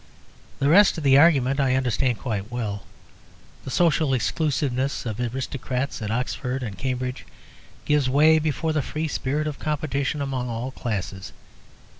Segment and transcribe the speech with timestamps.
[0.57, 2.87] The rest of the argument I understand quite well.
[3.63, 7.23] The social exclusiveness of aristocrats at Oxford and Cambridge
[7.85, 11.33] gives way before the free spirit of competition amongst all classes.